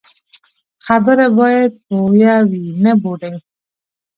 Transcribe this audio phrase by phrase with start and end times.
[0.85, 3.35] خبره باید بویه وي، نه بوډۍ.